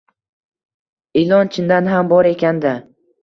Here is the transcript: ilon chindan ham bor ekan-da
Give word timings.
ilon 1.21 1.51
chindan 1.57 1.91
ham 1.93 2.09
bor 2.13 2.31
ekan-da 2.33 2.75